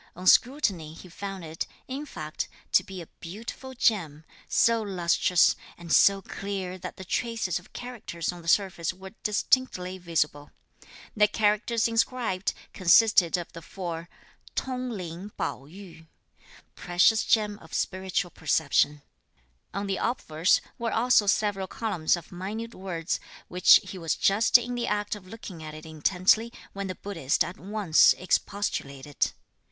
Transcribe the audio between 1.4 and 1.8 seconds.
it,